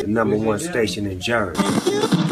[0.00, 1.62] the number one station in Jersey.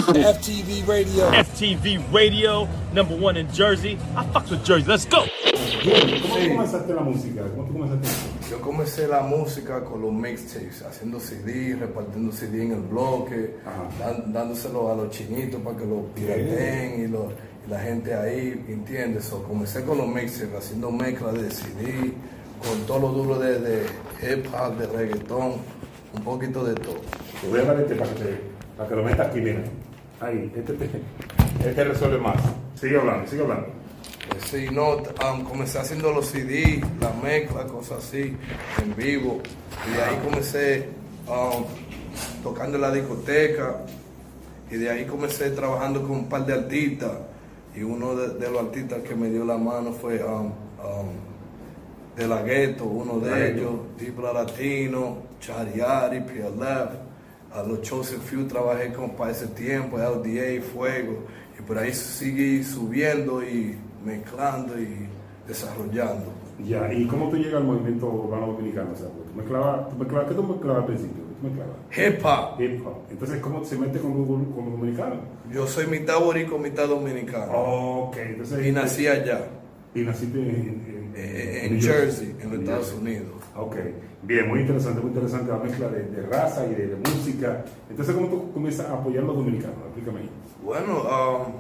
[0.09, 1.31] FTV Radio.
[1.31, 3.99] FTV Radio, number one in Jersey.
[4.17, 4.87] I fucks with Jersey.
[4.89, 5.25] Let's go.
[5.83, 7.43] ¿Cómo comenzaste la música?
[7.55, 8.09] ¿Cómo tú comenzaste?
[8.51, 13.57] Yo comencé la música con los mixtapes, haciendo CD, repartiendo CD en el bloque,
[14.01, 17.31] dan- dándoselo a los chinitos para que lo pirateen y, lo-
[17.67, 19.25] y la gente ahí, ¿entiendes?
[19.25, 22.13] So, comencé con los mixtapes, haciendo mezcla de CD,
[22.67, 23.87] con todo lo duro de, de
[24.23, 25.53] hip hop, de reggaetón,
[26.15, 27.01] un poquito de todo.
[27.41, 28.41] Te voy a dar este para que, te-
[28.77, 29.63] para que lo metas aquí, mira.
[30.21, 32.37] Ahí, este, te- este resuelve más.
[32.75, 33.67] Sigue hablando, sigue hablando.
[33.67, 33.73] Eh,
[34.45, 38.37] Sí, no, um, comencé haciendo los CD, la mezcla, cosas así,
[38.83, 39.41] en vivo.
[39.91, 40.89] Y de ahí comencé
[41.27, 41.65] um,
[42.43, 43.77] tocando en la discoteca.
[44.71, 47.13] Y de ahí comencé trabajando con un par de artistas.
[47.75, 50.51] Y uno de, de los artistas que me dio la mano fue um,
[52.19, 53.59] de la Gueto, uno de Ghetto.
[53.61, 56.91] ellos, Dipla Latino, Chariari, PLF.
[57.53, 61.21] A los Chosen Few trabajé con para ese tiempo, LDA, Fuego.
[61.59, 63.75] Y por ahí seguí subiendo y
[64.05, 65.07] mezclando y
[65.47, 66.27] desarrollando.
[66.65, 68.91] Ya, ¿y cómo tú llegas al movimiento urbano dominicano?
[68.93, 71.23] O sea, pues, tú mezclabas, tú mezclabas, ¿qué tú mezclabas al principio?
[71.97, 72.61] Hip hop.
[72.61, 72.97] Hip hop.
[73.11, 75.19] Entonces, ¿cómo se mete con, los- con los dominicanos?
[75.53, 77.53] Yo soy mitad borico, mitad dominicano.
[77.53, 78.67] Ok, entonces.
[78.67, 79.41] Y nací allá,
[79.95, 82.93] Y naciste en, eh, en Jersey, en los Estados.
[82.95, 83.27] Unidos.
[83.57, 83.77] Ok,
[84.23, 87.65] bien, muy interesante, muy interesante la mezcla de, de raza y de, de música.
[87.91, 89.77] Entonces, ¿cómo tú comienzas a apoyar a los dominicanos?
[89.87, 90.31] Explícame ahí.
[90.63, 91.53] Bueno, um,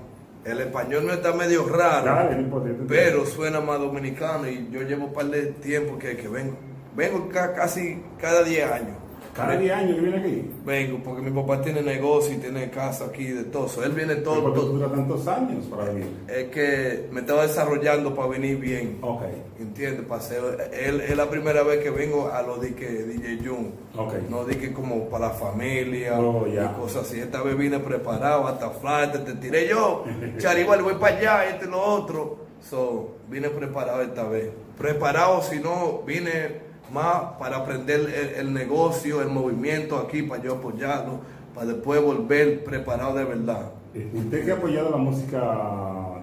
[0.44, 2.04] el español no está medio raro.
[2.06, 2.46] Dale,
[2.86, 6.56] pero suena más dominicano y yo llevo un par de tiempo que, que vengo.
[6.96, 8.96] Vengo ca- casi cada 10 años.
[9.38, 10.50] Cada 10 años que viene aquí.
[10.64, 13.68] Vengo porque mi papá tiene negocio y tiene casa aquí de todo.
[13.68, 14.42] So, él viene todo.
[14.42, 16.08] ¿Por qué dura tantos años para venir?
[16.28, 18.98] Es que me estaba desarrollando para venir bien.
[19.00, 19.22] Ok,
[19.60, 20.04] ¿Entiendes?
[20.06, 23.72] Para hacer, él, es la primera vez que vengo a lo de que DJ Jun.
[23.96, 24.14] ok.
[24.28, 27.20] No dije como para la familia Oh, y cosas así.
[27.20, 30.04] Esta vez vine preparado, hasta flight, te tiré yo.
[30.38, 32.48] Charigual, voy para allá, este lo otro.
[32.60, 34.50] So, vine preparado esta vez.
[34.76, 40.54] Preparado, si no, vine más para aprender el, el negocio, el movimiento aquí, para yo
[40.56, 41.20] apoyarlo,
[41.54, 43.70] para después volver preparado de verdad.
[43.94, 45.38] Eh, Usted que ha apoyado la música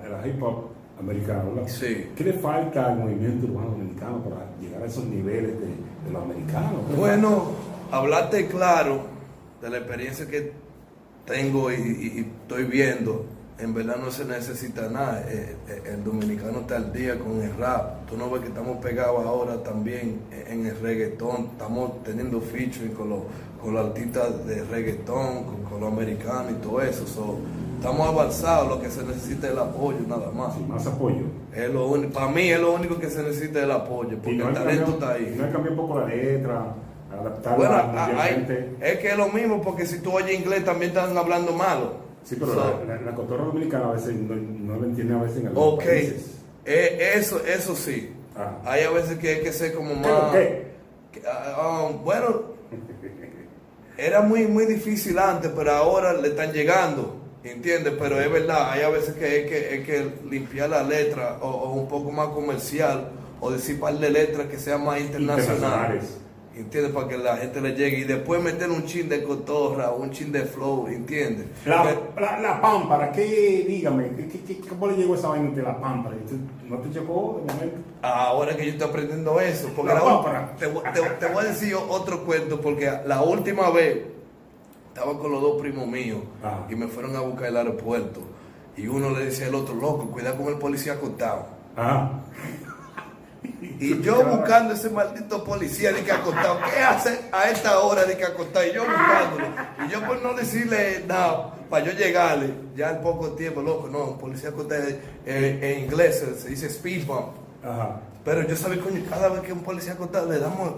[0.04, 0.66] de la hip hop
[1.00, 1.68] americana, ¿verdad?
[1.68, 2.08] Sí.
[2.16, 6.24] ¿Qué le falta al movimiento urbano dominicano para llegar a esos niveles de, de los
[6.24, 6.82] americanos?
[6.88, 7.46] ¿Qué le Bueno,
[7.92, 9.02] hablarte claro
[9.62, 10.52] de la experiencia que
[11.26, 13.26] tengo y, y- y estoy viendo,
[13.58, 15.24] en verdad no se necesita nada.
[15.28, 17.95] Eh, eh, el dominicano está al día con el rap.
[18.10, 21.50] Tú no ves que estamos pegados ahora también en el reggaetón.
[21.54, 23.20] Estamos teniendo featuring con los,
[23.62, 27.08] con los artistas de reggaetón, con, con los americanos y todo eso.
[27.08, 27.38] So,
[27.78, 30.54] estamos avanzados, lo que se necesita es el apoyo nada más.
[30.54, 31.24] Sí, más apoyo.
[31.54, 34.34] Es lo único, para mí es lo único que se necesita es el apoyo, porque
[34.34, 35.36] no el talento cambiado- está ahí.
[35.38, 36.76] No hay cambiado un poco la letra,
[37.12, 40.92] adaptarla Bueno, a- hay- es que es lo mismo, porque si tú oyes inglés también
[40.92, 42.06] están hablando malo.
[42.24, 45.22] Sí, pero So, la, la, la cotorra dominicana a veces no, no lo entiende a
[45.24, 46.32] veces en algunos ok, países.
[46.66, 48.12] Eh, eso, eso sí.
[48.36, 48.58] Ah.
[48.66, 50.32] Hay a veces que hay que ser como ¿Qué, más...
[50.34, 51.24] qué?
[51.28, 52.56] ah, um, bueno,
[53.98, 57.94] era muy, muy difícil antes, pero ahora le están llegando, ¿entiendes?
[57.98, 61.48] Pero es verdad, hay a veces que hay que, hay que limpiar la letra o,
[61.50, 63.10] o un poco más comercial
[63.40, 65.56] o decir par de letras que sean más internacionales.
[65.56, 66.18] Internacionales.
[66.56, 66.94] ¿Entiendes?
[66.94, 70.32] Para que la gente le llegue y después meter un chin de cotorra, un chin
[70.32, 71.48] de flow, ¿entiendes?
[71.66, 71.84] La,
[72.18, 73.66] la, la pámpara, ¿qué?
[73.68, 76.16] Dígame, ¿qué, qué, ¿cómo le llegó esa vaina de la pámpara?
[76.30, 76.40] ¿Tú-
[76.70, 77.78] ¿No te llegó de momento?
[78.02, 80.56] Ahora que yo estoy aprendiendo eso, porque La la- pámpara.
[80.58, 84.00] te, voy- te- te voy a decir otro cuento, porque la última vez
[84.94, 86.66] estaba con los dos primos míos Ajá.
[86.70, 88.22] y me fueron a buscar al aeropuerto.
[88.78, 91.48] Y uno le decía al otro, loco, cuidado con el policía acostado.
[91.76, 92.12] Ajá.
[93.80, 98.18] Y yo buscando ese maldito policía de que acostado, ¿qué hace a esta hora de
[98.18, 98.66] que acostado?
[98.66, 99.48] Y yo buscándolo.
[99.86, 104.06] Y yo por no decirle nada, para yo llegarle, ya al poco tiempo, loco, no,
[104.06, 104.84] un policía acostado
[105.26, 107.36] eh, en inglés se, se dice speed bump.
[107.64, 108.02] Ajá.
[108.24, 110.76] Pero yo sabía, coño, cada vez que un policía acostado le damos.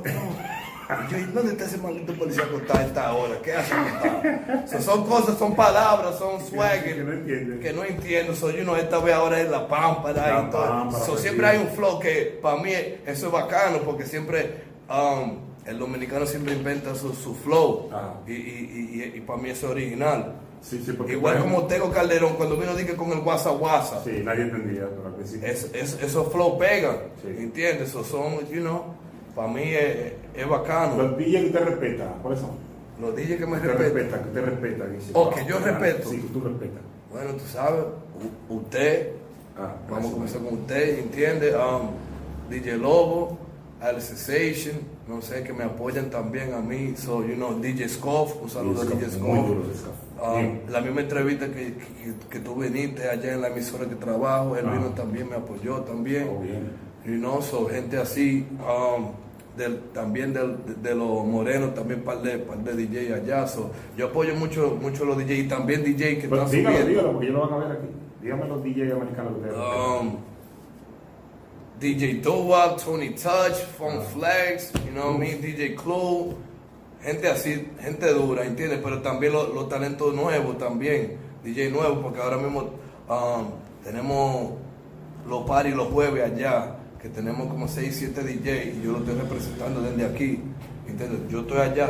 [0.89, 1.05] No.
[1.07, 3.35] Y yo, ¿y ¿dónde está ese maldito policía acostado a esta hora?
[3.43, 4.67] ¿Qué hace acostado?
[4.67, 7.59] So, son cosas, son palabras, son swagger que no entiende.
[7.59, 8.35] que no entiendo.
[8.35, 10.91] Soy uno, esta vez ahora es la pámpara La y todo.
[11.05, 12.71] So, siempre hay un flow que para mí
[13.05, 17.89] eso es bacano porque siempre um, el dominicano siempre inventa su, su flow
[18.25, 20.33] y, y, y, para mí eso es original.
[20.61, 21.13] Sí, sí, porque.
[21.13, 24.01] Igual como Tego Calderón cuando vino dije con el Guasa Guasa.
[24.03, 25.15] Sí, nadie entendía, pero.
[25.45, 26.97] Es, es- esos flow pegan.
[27.25, 27.89] ¿entiendes?
[27.89, 28.85] Esos son, you know,
[29.35, 30.97] para mí es, es bacano.
[31.03, 32.51] Los DJ que usted respeta, ¿cuáles son?
[33.01, 33.93] Los DJs que me usted respetan.
[33.93, 34.85] respeta, que usted respeta.
[34.85, 36.09] que dice, que yo respeto.
[36.09, 36.81] Sí, que tú respetas.
[37.11, 37.83] Bueno, tú sabes,
[38.49, 39.11] usted,
[39.59, 41.55] Ah, vamos a comenzar con usted, ¿entiendes?
[41.55, 41.89] Um,
[42.49, 43.39] DJ Lobo,
[43.81, 44.75] Alice Sensation,
[45.07, 46.93] no sé, que me apoyan también a mí.
[46.95, 49.47] So, you know, DJ Scoff, un saludo a DJ Scoff.
[49.47, 49.63] duro,
[50.35, 50.61] Bien.
[50.69, 54.65] la misma entrevista que, que, que tú viniste allá en la emisora que trabajo, él
[54.67, 54.73] Ah.
[54.73, 56.27] vino también, me apoyó también.
[56.35, 56.71] Oh, bien.
[57.05, 59.11] You know, so, gente así, um,
[59.57, 63.47] del- también del- de, de los morenos, también par de, par de DJ allá.
[63.47, 66.89] So, yo apoyo mucho, mucho los DJ y también DJ que Pero están dígalo, subiendo.
[66.89, 67.87] dígalo, porque ellos lo van a ver aquí.
[68.21, 69.57] Dígame los DJ americanos que ustedes.
[69.57, 70.17] Um,
[71.79, 74.01] DJ Dowap, Tony Touch, Funk Ah.
[74.13, 76.35] Flex, you know what I mean, DJ Clue,
[77.03, 78.79] gente así, gente dura, ¿entiendes?
[78.83, 82.61] Pero también los, los talentos nuevos también, DJ nuevos, porque ahora mismo
[83.09, 83.47] um,
[83.83, 84.53] tenemos
[85.29, 89.15] los paris los jueves allá, que tenemos como 6, 7 DJ y yo lo estoy
[89.15, 90.39] representando desde aquí,
[90.87, 91.19] ¿entiendes?
[91.29, 91.89] Yo estoy allá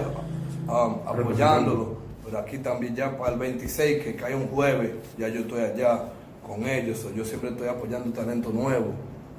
[0.68, 5.42] um, apoyándolo, pero aquí también ya para el 26, que cae un jueves, ya yo
[5.42, 6.04] estoy allá
[6.46, 8.88] con ellos, yo siempre estoy apoyando talento nuevo,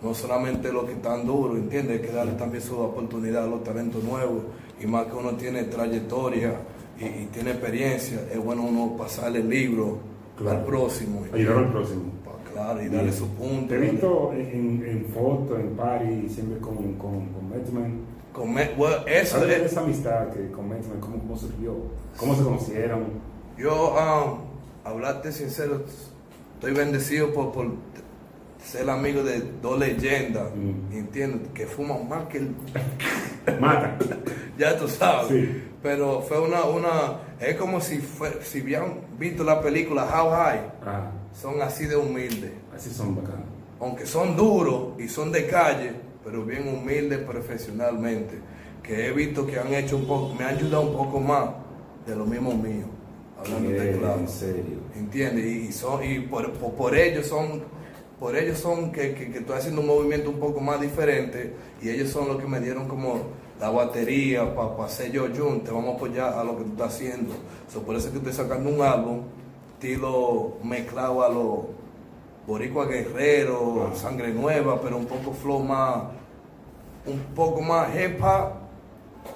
[0.03, 2.01] no solamente los que están duros, ¿entiendes?
[2.01, 4.43] Hay que darle también su oportunidad a los talentos nuevos,
[4.81, 6.55] y más que uno tiene trayectoria
[7.01, 9.99] y, y tiene experiencia, es bueno uno pasarle el libro
[10.39, 10.59] Claro.
[10.59, 11.25] al próximo.
[11.35, 12.03] Ayudar al próximo.
[12.59, 13.69] Claro, y darle su punto.
[13.69, 18.01] Te he visto en, en fotos, en party, siempre con, con, con Metman.
[18.33, 21.75] Con well, eso es, esa amistad que con Metman, ¿cómo, cómo surgió?
[22.17, 23.05] ¿Cómo se conocieron?
[23.57, 24.39] yo, um,
[24.89, 25.83] hablarte sincero,
[26.55, 27.67] estoy bendecido por, por
[28.65, 30.93] ser amigo de dos leyendas, Mm.
[30.97, 32.55] entiendo, que fuman más que el
[33.61, 33.97] Mata.
[34.59, 35.29] ya tú sabes.
[35.29, 35.65] Sí.
[35.83, 40.61] Pero fue una, una, es como si fue, si hubieran visto la película How High,
[40.85, 42.53] Ah, son así de humildes.
[42.75, 43.47] así son bacanos.
[43.81, 45.93] Aunque son duros y son de calle,
[46.25, 48.39] pero bien humildes profesionalmente.
[48.83, 51.51] Que he visto que han hecho un poco, me han ayudado un poco más
[52.07, 52.87] de lo mismo mío.
[53.39, 54.19] Hablando de claro.
[54.19, 54.79] En serio.
[54.97, 55.45] ¿Entiendes?
[55.45, 57.63] Y, son, y por, por, por ellos son,
[58.19, 61.89] por ellos son que, que, que estoy haciendo un movimiento un poco más diferente y
[61.89, 63.27] ellos son los que me dieron como
[63.61, 66.95] la batería para hacer yo Jun, te vamos a apoyar a lo que tú estás
[66.95, 67.35] haciendo.
[67.73, 69.23] So, por eso es que estoy sacando un álbum,
[69.83, 71.59] estilo mezclado a los
[72.47, 73.95] boricua guerrero, Ah.
[73.95, 76.03] sangre nueva, pero un poco flow más,
[77.07, 78.53] un poco más hip hop,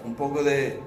[0.04, 0.78] un poco de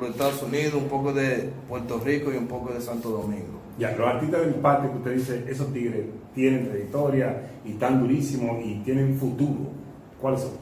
[0.00, 3.60] los Estados Unidos, un poco de Puerto Rico y un poco de Santo Domingo.
[3.78, 8.64] Ya, los artistas del parque que usted dice, esos tigres tienen trayectoria y están durísimos
[8.64, 9.70] y tienen futuro.
[10.20, 10.52] ¿Cuáles son?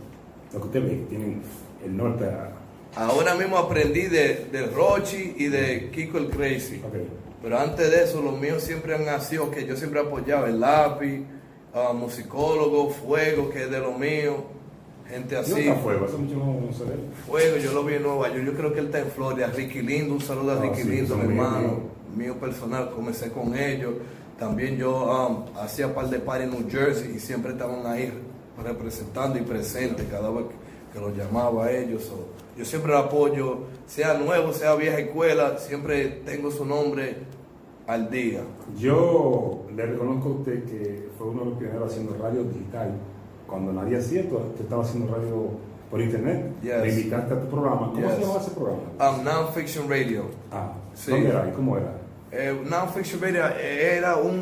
[0.52, 1.42] Lo que usted ve, que tienen
[1.84, 2.50] el norte a...
[2.96, 6.80] Ahora mismo aprendí de, de Rochi y de Kiko el Crazy.
[6.84, 6.94] Ok.
[7.44, 11.20] Pero antes de eso, los míos siempre han sido que yo siempre apoyaba el lápiz,
[11.74, 14.44] ah, musicólogo, fuego, que es de lo mío,
[15.06, 15.70] gente ¿Y así.
[15.82, 16.06] Fuego?
[16.06, 16.94] Hace mucho no, no se ve.
[17.26, 19.48] Fuego, yo lo vi en Nueva York, yo creo que él está en Florida.
[19.54, 21.80] Ricky Lindo, un saludo a Ah, Ricky sí, Lindo, mi hermano,
[22.16, 23.92] mío personal, comencé con ellos.
[24.38, 28.10] También yo um, hacía par de par en New Jersey y siempre estaban ahí
[28.64, 30.63] representando y presentes cada vez que,
[30.94, 32.04] que los llamaba a ellos.
[32.04, 32.24] So,
[32.56, 37.16] yo siempre apoyo, sea nuevo, sea vieja escuela, siempre tengo su nombre
[37.86, 38.40] al día.
[38.78, 42.92] Yo le reconozco a usted que fue uno de los pioneros haciendo radio digital.
[43.46, 45.48] Cuando nadie hacía esto, usted estaba haciendo radio
[45.90, 46.50] por internet.
[46.62, 46.80] Yes.
[46.82, 47.92] Le invitaste a tu programa.
[47.92, 48.80] ¿Cómo se llamaba ese programa?
[49.18, 50.22] Um, Non-Fiction Radio.
[50.50, 51.10] Ah, Sí.
[51.10, 51.92] ¿dónde era y cómo era?
[52.32, 54.36] Eh, Non-Fiction Radio era un,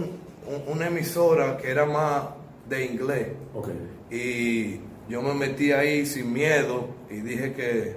[0.47, 2.25] un- una emisora que era más
[2.69, 3.29] de inglés.
[3.55, 3.69] Ok.
[4.11, 7.97] Y yo me metí ahí sin miedo y dije que,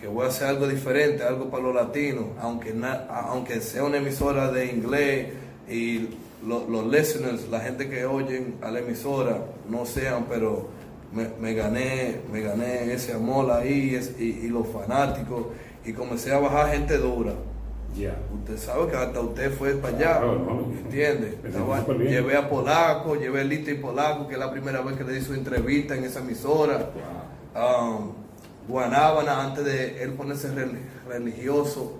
[0.00, 2.74] que voy a hacer algo diferente, algo para los latinos, aunque,
[3.10, 5.28] aunque sea una emisora de inglés
[5.68, 6.08] y
[6.46, 10.68] lo- los listeners, la gente que oyen a la emisora, no sean, pero
[11.12, 15.46] me, gané, me gané ese amor ahí y, y los fanáticos
[15.84, 17.32] y comencé a bajar gente dura.
[17.96, 18.16] Ya.
[18.32, 21.38] Usted sabe que hasta usted fue para allá, Claro, no, ¿entiende?
[21.44, 25.04] Estaba- llevé a Polaco, llevé a Lito y Polaco, que es la primera vez que
[25.04, 26.90] le di su entrevista en esa emisora.
[27.54, 27.98] Wow.
[27.98, 28.12] Um,
[28.68, 30.78] Guanábana, antes de él ponerse rel-
[31.08, 31.94] religioso,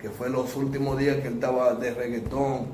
[0.00, 2.66] que fue los últimos días que él estaba de reggaetón,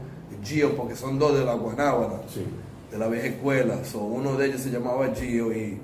[0.42, 2.45] Gio, porque son dos de la Guanábana, Sí.
[2.90, 3.85] de la vieja escuela.
[3.85, 5.78] So, uno de ellos se llamaba Gio y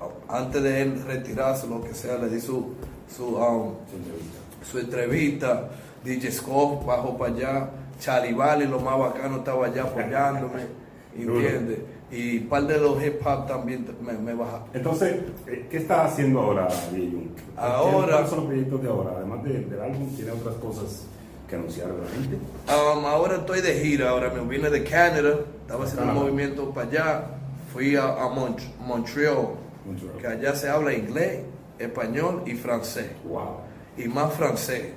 [0.00, 2.74] uh, antes de él retirarse, lo que sea, le di su,
[3.16, 4.38] su, um, entrevista.
[4.70, 5.70] su entrevista,
[6.04, 8.32] DJ Scott bajó para allá, Charlie
[8.66, 10.62] lo más bacano, estaba allá apoyándome,
[11.16, 11.78] ¿entiendes?
[12.10, 14.64] Y un par de los hip hop también me, me bajaron.
[14.74, 15.16] Entonces,
[15.46, 17.28] eh, ¿qué está haciendo ahora, Jung?
[17.56, 19.10] Ahora- ¿Cuáles son los proyectos de ahora?
[19.16, 21.04] Además de- del álbum, ¿tiene otras cosas
[21.48, 22.36] que anunciar a la gente?
[22.68, 26.88] Um, ahora estoy de gira, ahora me vine de Canadá, estaba haciendo un movimiento para
[26.88, 27.24] allá,
[27.72, 29.54] fui a, a Mont- Montreal,
[29.86, 30.14] Mucho.
[30.20, 31.40] que allá se habla inglés,
[31.78, 33.56] español y francés, Wow.
[33.96, 34.92] y más francés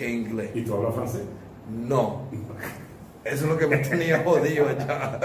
[0.00, 0.50] que inglés.
[0.54, 1.22] ¿Y tú hablas francés?
[1.86, 2.22] No,
[3.22, 5.20] eso es lo que me tenía jodido allá.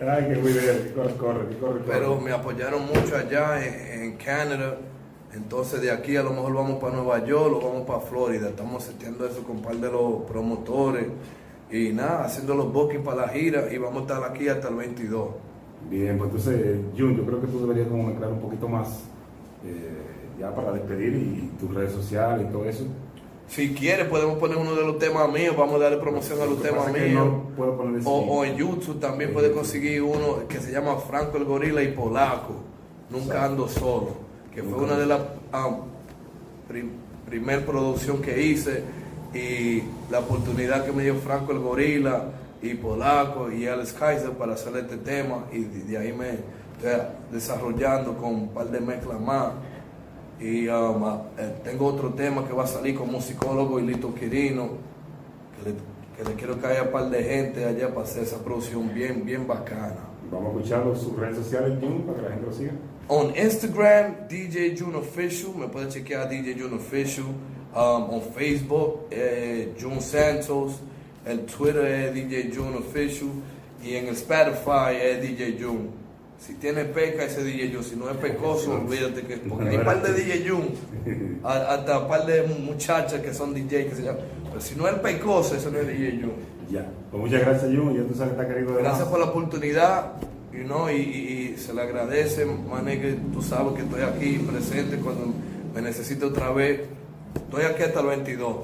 [0.00, 1.84] Ay, qué muy bien, corre, corre, que corre, corre.
[1.88, 4.76] Pero me apoyaron mucho allá en, en Canadá.
[5.34, 8.50] Entonces de aquí a lo mejor vamos para Nueva York o vamos para Florida.
[8.50, 11.06] Estamos seteando eso con un par de los promotores.
[11.70, 14.76] Y nada, haciendo los bookings para la gira y vamos a estar aquí hasta el
[14.76, 15.28] 22.
[15.90, 19.00] Bien, pues entonces, Jun, yo creo que tú deberías como mezclar un poquito más
[19.66, 22.86] eh, ya para despedir y, y tus redes sociales y todo eso.
[23.48, 26.60] Si quieres podemos poner uno de los temas míos, vamos a darle promoción a los
[26.62, 27.14] temas míos.
[27.14, 31.38] no puedo poner ese O, en YouTube también puede conseguir uno que se llama Franco
[31.38, 32.54] el Gorila y Polaco.
[33.10, 33.46] Nunca Exacto.
[33.46, 34.08] ando solo.
[34.54, 35.20] Que fue una de las
[35.52, 35.78] ah,
[36.68, 36.90] prim-
[37.26, 38.82] primer producción que hice
[39.34, 42.24] y la oportunidad que me dio Franco el Gorila
[42.60, 47.00] y Polaco y Alex Kaiser para hacer este tema y de, de ahí me estoy
[47.32, 49.52] desarrollando con un par de mezclas más.
[50.40, 51.04] Y um,
[51.36, 54.68] eh, tengo otro tema que va a salir con musicólogo y Lito Quirino,
[55.56, 55.76] que le,
[56.16, 59.24] que le quiero que haya un par de gente allá para hacer esa producción bien,
[59.24, 59.96] bien bacana.
[60.30, 62.72] Vamos a escuchar sus redes sociales, Jun, para que la gente lo siga.
[63.08, 67.26] On Instagram, DJ June Official, me pueden chequear DJ June Official.
[67.74, 70.80] Um, on Facebook, eh, June Santos.
[71.24, 73.30] El Twitter es DJ June Official.
[73.82, 75.88] Y en el Spotify es DJ June.
[76.38, 77.84] Si tiene peca, ese DJ June.
[77.84, 79.36] Si no es pecoso, olvídate que.
[79.38, 80.68] Porque hay un par de DJ June.
[81.44, 84.22] a- Hasta un par de muchachas que son DJ que se llaman.
[84.48, 86.32] Pero si no es pecoso, eso no es DJ June.
[86.70, 86.86] Ya.
[87.10, 87.94] Pues muchas gracias, Jun.
[87.96, 89.08] Ya tú sabes que está querido de Gracias más.
[89.08, 90.12] por la oportunidad
[90.52, 94.38] you know, y, y- y se le agradece, mané, que tú sabes que estoy aquí
[94.38, 95.32] presente cuando
[95.74, 96.80] me necesite otra vez.
[97.34, 98.56] Estoy aquí hasta el 22.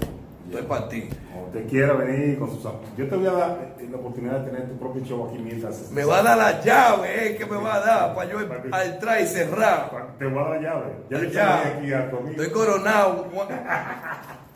[0.47, 1.09] Estoy para ti.
[1.33, 2.63] Como usted quiera venir con sus
[2.97, 5.91] Yo te voy a dar eh, la oportunidad de tener tu propio show aquí mientras.
[5.91, 9.21] Me va a dar la llave, eh, que me va a dar para yo entrar
[9.21, 10.15] y cerrar.
[10.19, 10.93] Te voy a dar la llave.
[11.11, 12.31] Ya le aquí a tu amigo.
[12.31, 13.27] Estoy coronado,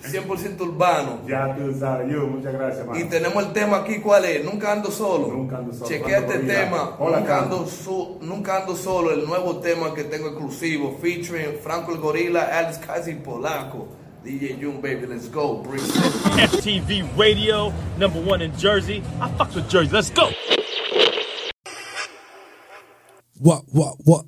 [0.03, 1.21] 100% urbano.
[1.27, 2.37] Ya tú sabes, Jun.
[2.37, 2.97] Muchas gracias, man.
[2.97, 4.45] Y tenemos el tema aquí, ¿cuál es?
[4.45, 5.29] Nunca ando solo.
[5.29, 5.87] Nunca ando solo.
[5.89, 6.97] Chequea este tema.
[6.99, 9.11] Hola, nunca, ando so- nunca ando solo.
[9.11, 10.97] El nuevo tema que tengo exclusivo.
[11.01, 13.89] Featuring Franco el Gorila, Alex Casi Polaco.
[14.29, 15.07] DJ June, baby.
[15.07, 15.57] Let's go.
[15.63, 15.91] Bring it.
[16.51, 19.03] FTV Radio, number one in Jersey.
[19.23, 19.91] I fucks with Jersey.
[19.91, 20.31] Let's go.
[23.39, 24.27] What, what, what?